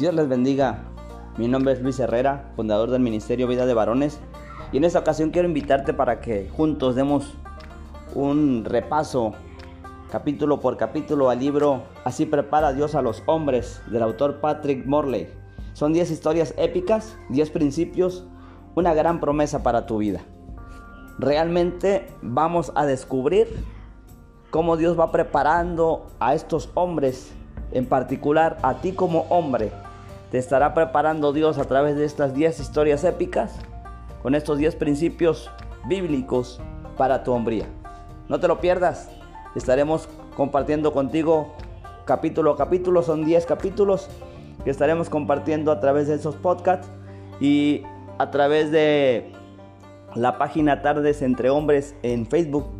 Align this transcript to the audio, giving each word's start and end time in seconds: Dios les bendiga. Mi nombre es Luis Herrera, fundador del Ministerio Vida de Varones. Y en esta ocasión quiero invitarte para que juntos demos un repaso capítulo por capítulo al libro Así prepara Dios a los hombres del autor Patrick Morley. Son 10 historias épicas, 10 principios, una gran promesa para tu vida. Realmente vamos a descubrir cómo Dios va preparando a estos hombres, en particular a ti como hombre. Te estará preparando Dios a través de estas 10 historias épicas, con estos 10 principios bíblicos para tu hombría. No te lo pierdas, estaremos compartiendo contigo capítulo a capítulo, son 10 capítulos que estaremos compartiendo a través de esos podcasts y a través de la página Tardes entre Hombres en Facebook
Dios 0.00 0.14
les 0.14 0.30
bendiga. 0.30 0.78
Mi 1.36 1.46
nombre 1.46 1.74
es 1.74 1.82
Luis 1.82 1.98
Herrera, 1.98 2.52
fundador 2.56 2.88
del 2.88 3.02
Ministerio 3.02 3.46
Vida 3.46 3.66
de 3.66 3.74
Varones. 3.74 4.18
Y 4.72 4.78
en 4.78 4.84
esta 4.84 5.00
ocasión 5.00 5.28
quiero 5.28 5.46
invitarte 5.46 5.92
para 5.92 6.22
que 6.22 6.48
juntos 6.48 6.94
demos 6.94 7.34
un 8.14 8.64
repaso 8.64 9.34
capítulo 10.10 10.58
por 10.58 10.78
capítulo 10.78 11.28
al 11.28 11.40
libro 11.40 11.82
Así 12.02 12.24
prepara 12.24 12.72
Dios 12.72 12.94
a 12.94 13.02
los 13.02 13.22
hombres 13.26 13.82
del 13.90 14.02
autor 14.02 14.40
Patrick 14.40 14.86
Morley. 14.86 15.28
Son 15.74 15.92
10 15.92 16.10
historias 16.10 16.54
épicas, 16.56 17.18
10 17.28 17.50
principios, 17.50 18.24
una 18.76 18.94
gran 18.94 19.20
promesa 19.20 19.62
para 19.62 19.84
tu 19.84 19.98
vida. 19.98 20.22
Realmente 21.18 22.08
vamos 22.22 22.72
a 22.74 22.86
descubrir 22.86 23.48
cómo 24.48 24.78
Dios 24.78 24.98
va 24.98 25.12
preparando 25.12 26.06
a 26.20 26.34
estos 26.34 26.70
hombres, 26.72 27.34
en 27.72 27.84
particular 27.84 28.56
a 28.62 28.80
ti 28.80 28.92
como 28.92 29.26
hombre. 29.28 29.70
Te 30.30 30.38
estará 30.38 30.74
preparando 30.74 31.32
Dios 31.32 31.58
a 31.58 31.64
través 31.64 31.96
de 31.96 32.04
estas 32.04 32.34
10 32.34 32.60
historias 32.60 33.02
épicas, 33.02 33.56
con 34.22 34.36
estos 34.36 34.58
10 34.58 34.76
principios 34.76 35.50
bíblicos 35.88 36.60
para 36.96 37.24
tu 37.24 37.32
hombría. 37.32 37.66
No 38.28 38.38
te 38.38 38.46
lo 38.46 38.60
pierdas, 38.60 39.10
estaremos 39.56 40.08
compartiendo 40.36 40.92
contigo 40.92 41.52
capítulo 42.04 42.52
a 42.52 42.56
capítulo, 42.56 43.02
son 43.02 43.24
10 43.24 43.44
capítulos 43.44 44.08
que 44.62 44.70
estaremos 44.70 45.10
compartiendo 45.10 45.72
a 45.72 45.80
través 45.80 46.06
de 46.06 46.14
esos 46.14 46.36
podcasts 46.36 46.88
y 47.40 47.82
a 48.18 48.30
través 48.30 48.70
de 48.70 49.32
la 50.14 50.38
página 50.38 50.80
Tardes 50.80 51.22
entre 51.22 51.50
Hombres 51.50 51.96
en 52.02 52.26
Facebook 52.26 52.79